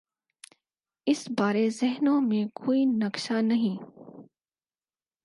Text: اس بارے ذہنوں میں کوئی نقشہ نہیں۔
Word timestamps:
اس 1.07 1.27
بارے 1.39 1.69
ذہنوں 1.69 2.21
میں 2.21 2.45
کوئی 2.53 2.85
نقشہ 2.85 3.41
نہیں۔ 3.41 3.77